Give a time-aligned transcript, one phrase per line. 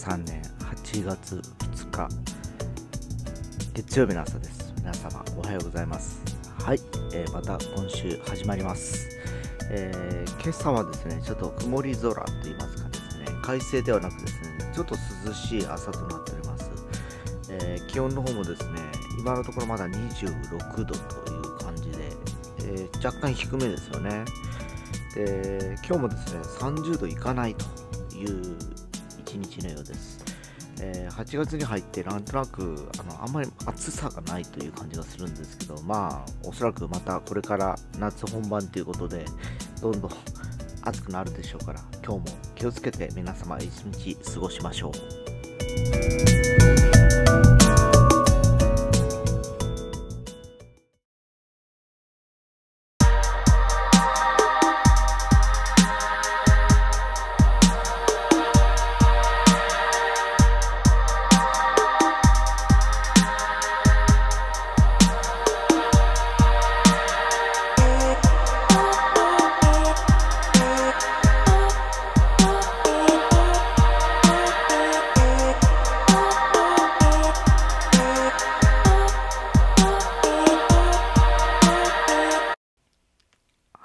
[0.00, 2.08] 2023年8月2日
[3.74, 4.72] 月曜日の朝です。
[4.78, 6.22] 皆様おはようございます。
[6.58, 6.80] はい、
[7.12, 9.10] えー、また今週始まります、
[9.70, 14.94] えー、今朝はですねちょっと曇り空と言いますかですね快晴ではなくですねちょっと
[15.26, 16.70] 涼しい朝となっております、
[17.50, 18.80] えー、気温の方もですね
[19.18, 21.98] 今のところまだ26度という感じで、
[22.64, 24.24] え若干低めですよね。
[25.14, 27.66] で今日もですね30度いかないと
[28.16, 28.69] いう
[29.30, 30.18] 一日のようです。
[30.82, 39.26] えー、8月に入ってなんとなくあのあんまり暑さがないという感じがするんですけどまあおそらくまたこれから夏本番ということで
[39.82, 40.10] どんどん
[40.82, 44.90] 暑くなるでしょうから今日も気をつけて皆様一日過ごしましょ
[46.76, 46.79] う。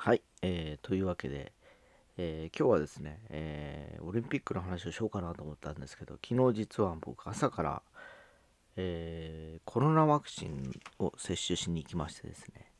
[0.06, 1.52] はい、えーというわけで、
[2.16, 7.82] えー、今日はですね、えー、オリンピックの話をしようかなと思ったんですけど、昨日実は僕朝から、
[8.76, 12.72] えー、コロナワクチンを接種しに行きましてですね、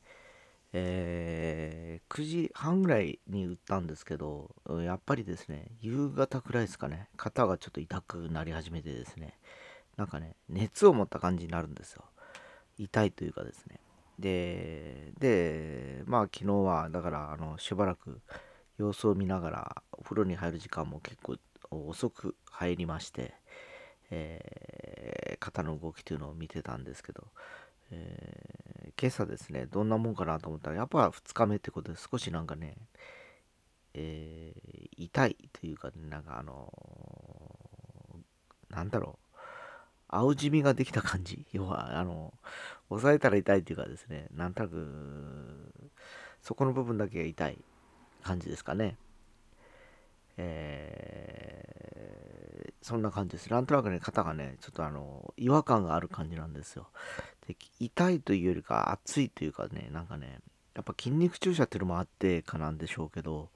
[0.72, 4.54] え、9時半ぐらいに打ったんですけど、
[4.84, 9.36] やっぱりですね、夕方くらいですかね、肩がちょっと痛くなり始めてですね、
[9.96, 12.04] なんかね、熱を持った感じになるんですよ。
[12.78, 13.80] 痛いというかですね。
[14.18, 18.20] で、で、まあ昨日はだからあのしばらく
[18.78, 21.36] 様子を見ながらお風呂に入る時間も結構
[21.70, 23.34] 遅く入りまして、
[24.10, 27.24] えー、肩の動きというのを見てたんですけど、
[27.90, 32.76] えー、今朝ですね、どんなもんかなと思ったら、やっぱ2日目ってことで少しなんかね、
[33.94, 39.25] えー、痛いというか、ね、なんかあのー、なんだろう、
[40.16, 41.46] 青じみができた感じ。
[41.52, 42.32] 要は、あの、
[42.90, 45.72] 押さえたら痛いっていうかですね、なんとなく、
[46.42, 47.58] そこの部分だけが痛い
[48.22, 48.96] 感じですかね。
[50.38, 53.50] えー、そんな感じです。
[53.50, 56.88] なんとなくね、肩がね、ちょっとあの、違和感がある感じなんですよ。
[57.46, 60.40] で痛いというよりか、熱いというかね、なんかね、
[60.74, 63.48] やっぱ筋肉注射っていうのもあってかなんでしょうけど、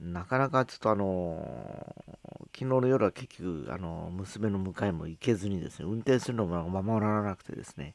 [0.00, 2.17] なかなかちょっとあの
[2.54, 7.94] 昨日の夜は結局、あの娘の迎えも行けずにですね、運転するのも守らなくてですね、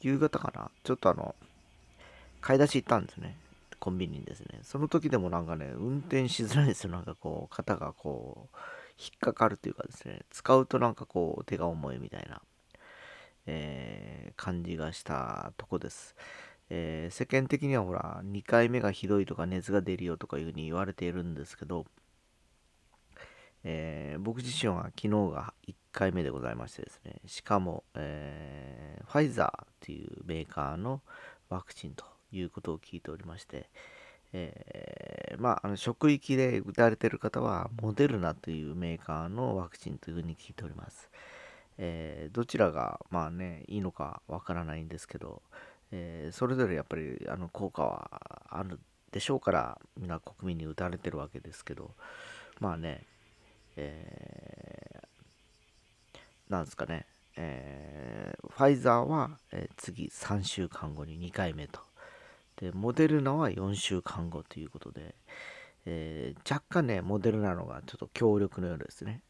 [0.00, 1.34] 夕方かな、ちょっとあの、
[2.40, 3.36] 買い出し行ったんですね。
[3.78, 4.60] コンビニにですね。
[4.62, 6.92] その時でもなんかね、運転しづらいんですよ。
[6.92, 8.56] なんかこう、肩がこう、
[8.98, 12.40] 引っかかるというかですね、使うとなんかこう、手が重いみたいな、
[13.46, 16.16] えー、感じがしたとこです。
[16.68, 21.86] えー、世間的にはほら、2回目がひどいとか熱が出るよとかいうふうに言われているんですけど、
[23.68, 31.00] えー、僕自身は昨日が1回目でございましてですね、しかも、えー、ファイザーというメーカーの
[31.48, 33.68] ワクチンということを聞いておりまして、
[34.32, 41.10] えー、まあ、の職域で打たれてる方は、モデルナというメーカーのワクチンというふうに聞いております。
[41.78, 45.42] えどちらが、まあね、いいのかわからないんですけど、
[45.90, 48.78] え、それぞれやっぱりあの効果はある
[49.10, 51.90] でしょうから皆国民に打たれてるわけですけど
[52.60, 53.04] まあね、
[53.76, 57.06] えー、なんですかね、
[57.36, 61.80] えー、ファイザーは、え、次3週間後に2回目と。
[62.56, 65.14] でモデルナは4週間後ということで、
[65.84, 69.20] えー、若干ねモデルナのがちょっと強力のようですね。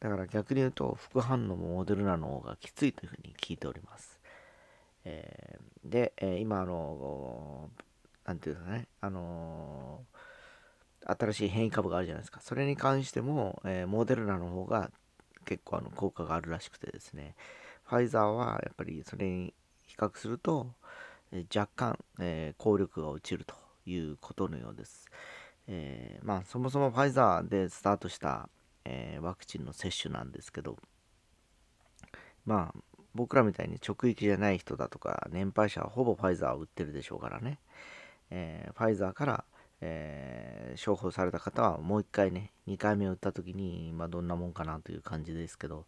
[0.00, 4.18] だから逆に言うと副反応もモデルナの方がきついというふうに聞いております。
[5.04, 7.70] えー、で、え、今、あの、
[8.24, 10.04] なんていうんですかね、あの
[11.06, 12.40] 新しい変異株があるじゃないですか。
[12.40, 14.90] それに関しても、えー、モデルナの方が
[15.44, 17.34] 結構あの効果があるらしくてですね、
[17.84, 19.54] ファイザーはやっぱりそれに
[19.86, 20.72] 比較すると、
[21.32, 23.54] えー、若干、えー、効力が落ちると
[23.86, 25.06] いうことのようです。
[25.68, 28.48] えまあ、そもそもファイザーでスタートした、
[28.84, 30.76] えワクチンの接種なんですけど、
[32.44, 32.80] まあ、
[33.14, 37.58] 僕らみたいに直撃じゃない人だとか、年配者はほぼファイザーを打ってるでしょうからね。
[38.30, 39.44] え、ファイザーから、
[39.84, 45.86] えー、処方された方はもう一回ね、2回目を打った時に、まあ、どんなもんかなという感じですけど、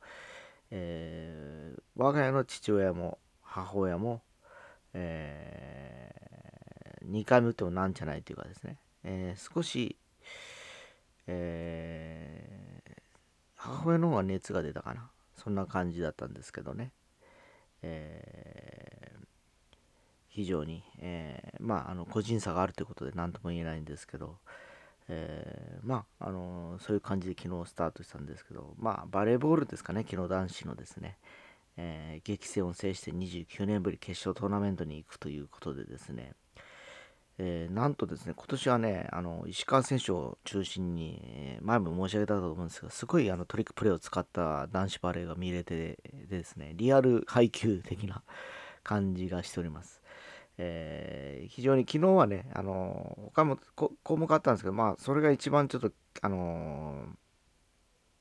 [0.71, 4.21] えー、我が家の父親も母親も、
[4.95, 9.97] えー、2回目打ってもなんじゃないというかですね、えー、少し、
[11.29, 12.83] え、
[13.55, 15.09] 母親の方が熱が出たかな。
[15.37, 16.93] そんな感じだったんですけどね、
[17.83, 18.74] え、
[20.35, 24.37] 非常に、えー、まああの個人差があるということで何とも言えないんですけど、
[25.09, 31.19] えー、まああのそういう感じで昨日スタートしたんですけどまあバレーボールですかね昨日男子のですね、
[31.77, 36.33] えー、激戦を制して29年ぶり決勝トーナメントに行くということでですね、
[37.39, 45.99] えー、なんとですね、今年はね、あの石川選手を中心に、前も申し上げたと思うんですが、すごいあのトリックプレーを使った男子バレーが見れて
[46.29, 48.23] でですね、リアル配球的な
[48.85, 50.04] 感じがしております。
[50.59, 55.91] えー、非常に昨日はね、あの他も項目あったんですけど、まあ、それが一番ちょっと、
[56.23, 57.07] あの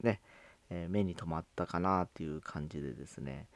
[0.02, 0.20] ね、
[0.70, 3.48] え目に留まったかなっていう感じでですね、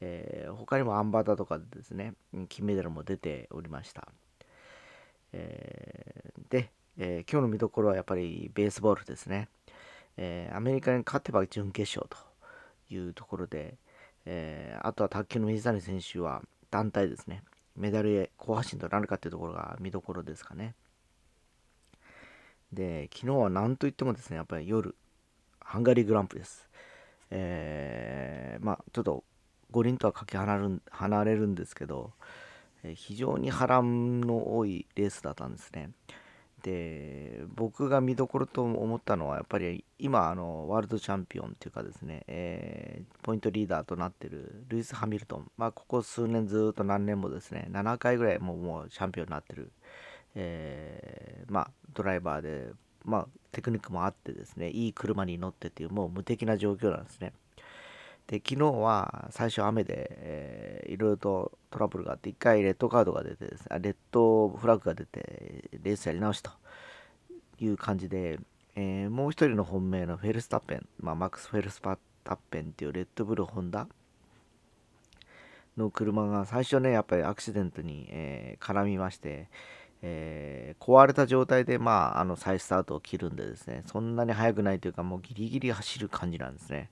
[0.00, 2.14] え他にもアンバタとかでですね、
[2.48, 4.08] 金メダルも出ておりました。
[5.32, 9.48] えー、で、えー、今日の見どころはやっぱりベースボールですね。
[10.16, 13.76] えー、アメリカに勝てば準決勝というところで、
[14.24, 17.42] えあとは卓球の水谷選手は団体ですね。
[17.76, 20.74] メダルへ好発進となるかっていうところが見どころですかね。
[22.72, 24.94] で、昨日は何といってもですね、やっぱり夜、
[25.60, 26.68] ハンガリーグランプリです。
[27.30, 29.24] えー、まあ、ちょっと
[29.70, 32.12] 五輪とはかけ離る離れるんですけど
[32.84, 35.90] え、非常に波乱の多いレースだったんですね。
[36.62, 49.72] で僕が見どころと思ったのはやっぱり今あのワールドチャンピオンっていうかですね、えー、ポイントリーダーとなってるルイス・ハミルトン、まあ、ここ数年ずっと何年もですね7回ぐらいもうもうチャンピオンになってる、
[50.36, 52.68] えー、まあ、ドライバーで、
[53.04, 57.32] まあ、テクニックもあってですねいい車に乗ってっていうもう無敵な状況なんですね。
[58.28, 66.50] で昨日は最初雨で、えー、いろいろとトラブルがあって1回レッドカードが出てですねレッドフラッグが出てレースやり直しと
[67.58, 68.38] いう感じで、
[68.76, 71.98] えー、もう一人の本命のフェルスタッペン、まあ、マックス・フェルスタ
[72.34, 73.88] ッペンっていうレッドブルホンダ
[75.76, 79.48] の車が最初ねやっぱりアクシデントに、えー、絡みまして、
[80.02, 86.90] えー、壊れた状態で、まあ、あの再スタートを切るんでですねそんなに速くないというかもうギリギリ走る感じなんですね。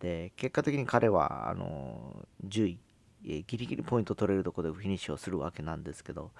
[0.00, 2.78] で結果的に彼はあの10位、
[3.22, 6.30] ギリギリポイント取れるとこでフィニッシュをするわけなんですけど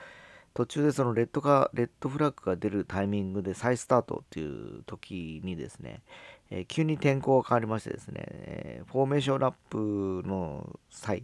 [0.55, 6.03] 途中でそのレッドかレッドフラッグが出るタイミングで再スタートっていう時にですね、
[6.51, 11.23] えー、急に天候が変わりましてですね、えー、フォーメーションラップの際、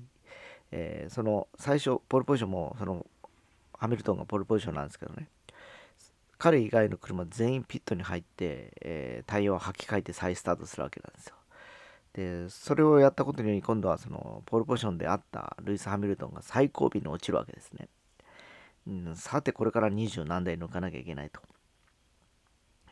[0.70, 3.04] えー、その最初ポールポジションもその
[3.76, 5.28] ハミルトンがポールポジションなんですけどね
[6.38, 11.34] 彼以外の車全員ピットに入って、えタイヤを履き替えて再スタートするわけなんですよ。
[12.16, 17.88] でそれをやったことにより今度はそのポールポジションであったルイス・ハミルトンが最後尾に落ちるわけですね、
[18.88, 21.40] うん、さてこれから20何台抜かなきゃいけないと。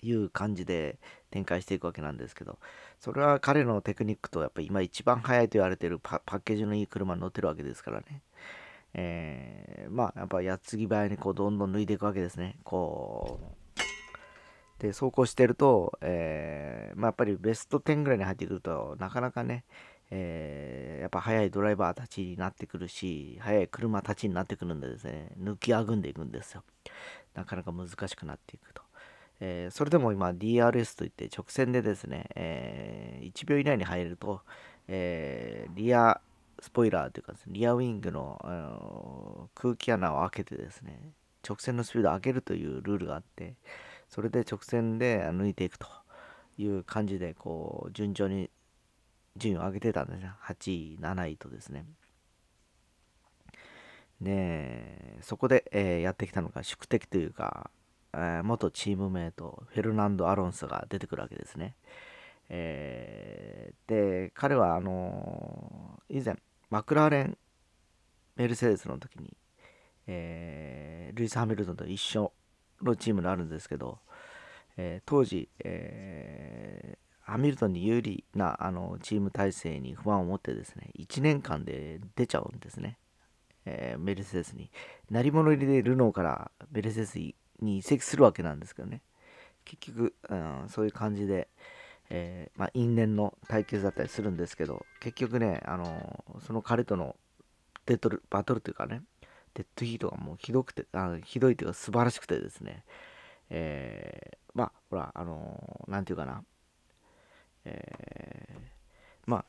[0.02, 0.98] いう感じで
[1.30, 2.58] 展開していくわけなんですけど。
[3.00, 8.20] それは彼のテクニックとやっぱり今一番速いと言われてるパッケージのいい車に乗ってるわけですからね。
[8.92, 12.56] えー、まあやっぱ矢継ぎ早にこうどんどん抜いていくわけですね。
[12.64, 13.63] こう
[14.78, 19.64] で走行してると、えー、まあ、やっぱりベスト10ぐらいに入ってくるとなかなかね、
[20.10, 26.62] えー、やっぱ速いドライバーたちになってくるし速い車たちになってくるんでですね抜きあぐんでいくんですよ。
[27.34, 28.82] なかなか難しくなっていくと、
[29.40, 34.42] えー、それでも今 DRS といって直線でですね、え1秒以内に入ると、
[34.86, 36.20] えリア
[36.60, 41.12] スポイラーというか、ね、リアウィングの空気穴を開けてですね
[41.46, 43.54] 直線のスピードを上げるというルールがあって
[44.08, 45.86] それで直線で抜いていくと
[46.58, 48.50] いう感じでこう順調に
[49.36, 50.30] 順位を上げてたんですね。
[50.44, 51.84] 8位7位とですね。
[54.20, 57.70] ねそこで、えー、やってきたのが宿敵というか、
[58.12, 61.74] えー、元チームメイトフェルナンド・アロンソが出てくるわけですね、
[62.48, 66.36] えー、で彼はあの以前
[66.70, 67.38] マクラーレン
[68.36, 69.36] メルセデスの時に、
[70.08, 72.32] えルイス・ハミルトンと一緒
[72.84, 73.98] のチームになるんですけど、
[74.76, 82.98] えー、当時、えー、ハミルトンに有利なあのチーム体制に不安を持ってですね1年間で出ちゃうんですね、
[83.66, 84.70] えー、メルセデスに。
[85.10, 87.18] 鳴り物入りでルノーからメルセデス
[87.60, 89.02] に移籍するわけなんですけどね。
[89.64, 91.48] 結局、うん、そういう感じで、
[92.10, 97.16] えー、まあ、因縁の対決だったりするんですけど結局ね、あのその彼との
[97.86, 99.02] デッドルバトルというかね
[99.54, 102.84] デッドヒートがもうひどくて、あひどいというか素晴らしくてですね、
[103.50, 106.44] えー、まあ、ほら、あのー、なんていうかな、
[107.64, 108.60] えー、
[109.26, 109.44] まあ、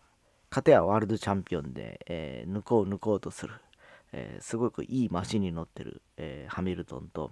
[0.49, 3.55] 勝てはワールドチャンピオンで、えー、抜こう抜こうとする、
[4.13, 7.31] えー、すごくいいマシンに乗ってる、えー、ハミルトンと、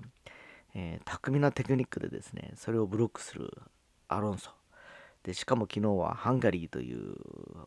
[0.75, 3.51] えー、巧みなテクニックでですね、それをブロックする
[4.07, 4.51] アロンソ。
[5.23, 7.15] でしかも昨日はハンガリーという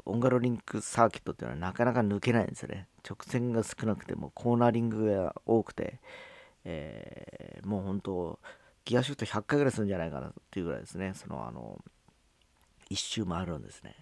[0.04, 2.86] オンガロリンクサーキットっていうのはなかなか抜けないんですよね。
[3.08, 5.98] 直線が少なくてもコーナリングが多くて、
[6.64, 8.38] えー、もう本当、
[8.84, 11.82] ギアシフト100回ぐらいするんじゃないかなっていうぐらいですね、そのあの、
[12.90, 13.94] 一周回るんですね。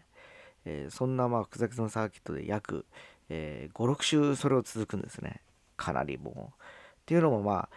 [0.64, 2.86] えー、そんなまあ複雑なサーキットで約、
[3.28, 5.42] えー、5、6周それを続くんですね。
[5.76, 6.34] かなりもう。
[6.34, 6.40] っ
[7.06, 7.68] ていうのもま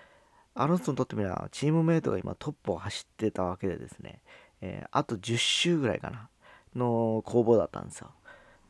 [0.55, 4.21] あ、アロンソにとってみればチームメイトが今トップを走ってたわけでですね、
[4.61, 6.29] えー、あと10周ぐらいかな、
[6.75, 8.11] の攻防だったんですよ。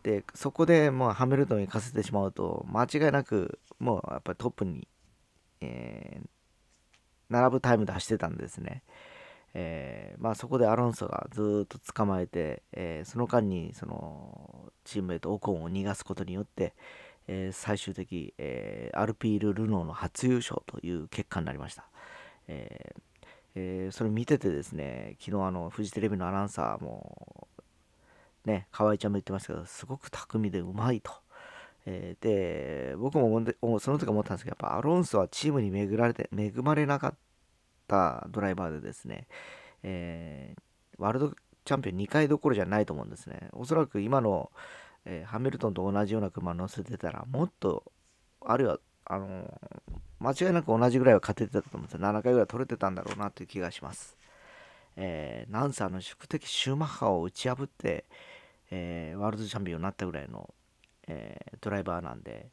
[0.03, 4.87] で、そこでもうハミルトンに行かせてしまうと、間違いなくもうやっぱりトップに、
[5.61, 6.27] えー、
[7.29, 8.83] 並ぶタイムで走ってたんですね。
[9.53, 16.75] えー、まあ、そこでアロンソがずっと捕まえて、えー、その間にそのチームメイトオコンを逃がすことによって、
[17.27, 21.89] えー、最終的、えアルピール・ルノーの初優勝という結果になりました。
[22.47, 22.93] え
[23.57, 27.47] えそれ見ててですね昨日あのフジテレビのアナウンサーも
[28.45, 31.11] ね河合ちゃんも言ってましたけどすごく巧みでうまいと。
[31.89, 37.15] えで僕もその時思ったんですけどやっぱアロンソはチームに恵られて恵まれなかっ
[37.87, 39.27] たドライバーでですね、
[39.83, 41.33] えー、ワールド
[41.67, 43.49] チャンピオン2回どころじゃないと思うんですね。
[43.51, 44.51] おそらく今の、
[45.05, 47.83] えー、ハミルトンと同じような車乗せてたら、もっと、
[48.41, 49.53] あるいは、あの、
[50.19, 51.99] 間違いなく同じぐらいは勝ててたと思うんですよ。
[51.99, 54.17] 7回ぐらい取れてたんだろうなという気がします。
[54.95, 58.05] えー、ナンサーの宿敵シューマッハを打ち破って、
[58.71, 60.53] えー、ワールドチャンピオンになったぐらいの、
[61.07, 62.49] えー、ドライバーなんで、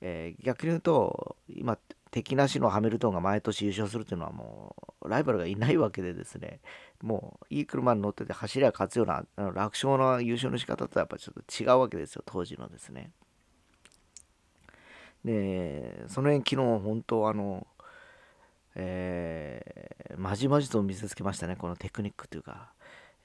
[0.00, 1.78] え、逆に言うと、今、
[2.10, 6.60] 敵なしのハミルトンが毎年優勝するというのはもう、ライバルがいないわけでですね、
[7.02, 13.10] もう、いい車に乗ってて走りゃ勝つような、楽勝な優勝の仕方とはやっぱちょっと違うわけですよ、当時のですね。
[15.28, 17.66] で、その辺昨日本当あの、
[18.74, 22.72] えー、まじまじと見せつけましたね、このテクニックというか。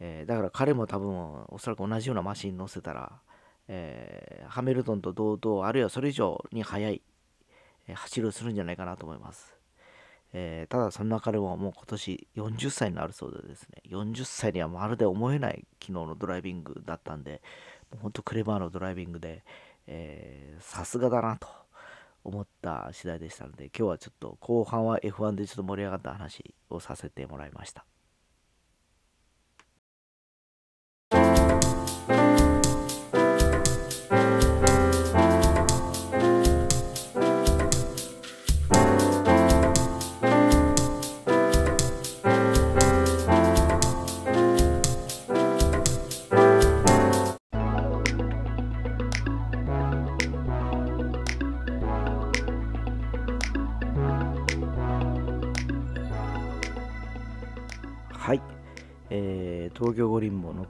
[0.01, 3.21] えー、だから彼も多分おそらく同じようなマシンに乗せたら、
[3.69, 7.01] えー、ハミルトンと同等、あるいはそれ以上に速い、
[7.87, 9.55] え、走りをするんじゃないかなと思います。
[10.33, 17.41] え、ただそんな彼ももう今年40歳になるそうでですね、40歳にはまるで思えない昨日のドライビングだったんで、
[17.91, 19.45] もうほんとクレバーのドライビングで、
[20.59, 21.62] さすがだなと
[22.23, 27.85] 思った次第でしたので、今日はちょっと後半は F1 でちょっと盛り上がった話をさせてもらいました。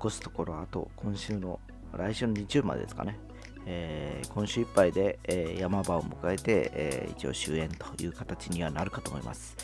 [0.04, 1.62] 残すところあと今週の
[1.94, 3.18] 来週の日曜までですかね、
[3.66, 9.56] えー、今週いっぱいで、えー、山場を迎えて、えー、一応終焉という形にはなるかと思います。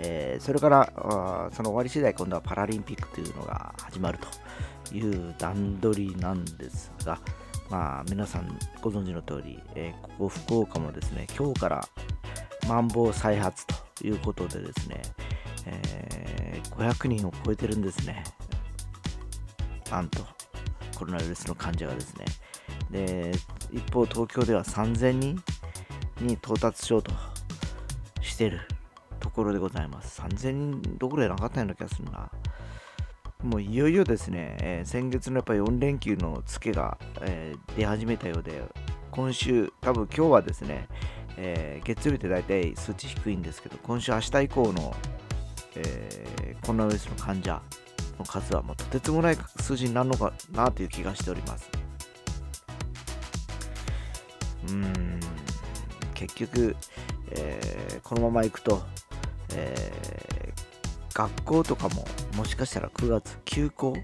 [0.00, 0.92] えそれから
[1.52, 4.18] その終わり次第今度はパラリンピックというのが始まる
[4.90, 7.20] という段取りなんですが、
[7.70, 11.88] まあ、皆さんご存知の通り、えここ福岡もですね今日から
[12.66, 15.00] マンボウ再発ということでですね、
[15.66, 18.24] えー、500人を超えてるんですね。
[19.90, 20.20] なんと、
[20.96, 22.24] コロナウイルスの患者がですね。
[22.90, 23.32] で、
[23.72, 25.42] 一方、東京では3000人
[26.20, 27.12] に到達しようと
[28.20, 28.60] してる
[29.20, 30.20] ところでございます。
[30.20, 32.30] 3000人どころじゃなかったような気がするな。
[33.42, 38.62] もういよいよですね、えー、先月のやっぱり4連休のツケが、えー、出始めたようで、
[39.10, 40.88] 今週、多分今日はですね、
[41.36, 44.94] えー、月曜日って大体数値低いんですけど、今週、明日以降の
[45.76, 47.60] えー、コロナウイルスの患者
[48.18, 51.70] の数はもうとてつもない数字になるのかなという気がしております。
[54.64, 55.20] うーん、
[56.14, 56.76] 結局、
[57.30, 58.82] えー、このままいくと、
[59.54, 62.06] えー、学校とかも
[62.36, 63.94] もしかしたら9月休校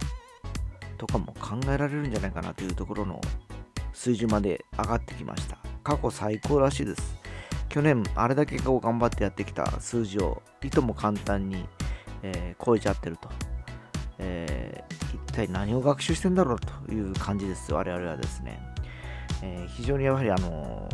[0.99, 3.21] とかも考えられるんじゃないかなというところの
[3.93, 5.59] 数字まで上がってきました。
[5.83, 7.17] 過去最高らしいです。
[7.71, 11.64] 去年あれだけこう頑張ってやってきた数字をいとも簡単に、
[12.23, 13.29] えー、超えちゃってると、
[14.21, 18.61] えー、一体何を学習してんだろうという感じです我々はですね、
[19.43, 20.89] えー、非常にやはりあの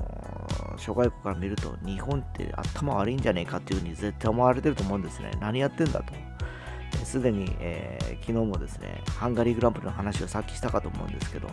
[0.78, 5.33] 諸外国から見ると日本って頭悪いんじゃねえかっていうふうに絶対思われてると思うんですね。
[5.40, 6.14] 何やってんだと。
[7.04, 11.49] すでに、えー、昨日もですねハンガリーグランプリの話をさっきしたかと思うんですけど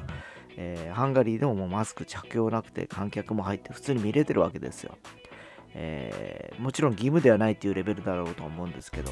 [0.58, 4.98] え、ハンガリーでももうマスク着用なくて観客も入って普通に見れてるわけですよ。
[5.76, 9.12] えー、もちろん義務ではないっていうレベルだろうと思うんですけど、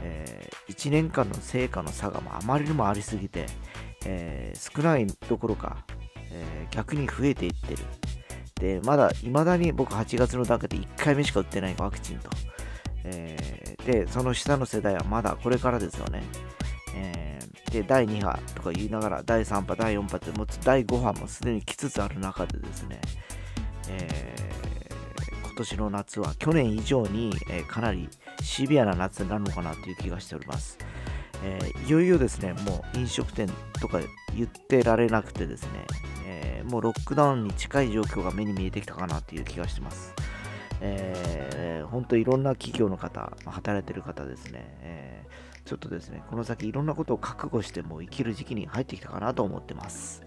[0.00, 3.46] えー、1年間の成果の差があまりにもありすぎて、
[4.04, 5.84] えー、少ないどころか、
[6.30, 7.78] えー、逆に増えていってる。
[8.60, 12.30] で、まだ、未だに僕8月の段階で1回目しか打ってないワクチンと。
[13.04, 16.22] え、で、その下の世代はまだこれからですよね。
[16.94, 17.38] え、
[17.70, 23.00] で、第2波とか言いながら、第3波、第4波って、もう第5波もすでに来つつある中でですね、
[23.88, 24.34] え、
[25.42, 28.08] 今年の夏は去年以上に、え、かなり
[28.42, 30.78] シビアな夏になるのかなという気がしております。
[31.44, 33.48] えー、いよいよですね、もう飲食店
[33.80, 34.00] とか
[34.34, 35.86] 言ってられなくてですね、
[36.26, 40.14] えー、もうロックダウンに近い状況が目に見えてきたかなという気がしてます。
[40.80, 50.25] えー、本当いろんな企業の方、働いてる方ですね、えー、ちょっとですね、この先いろんなことを覚悟してもう生きる時期に入ってきたかなと思ってます。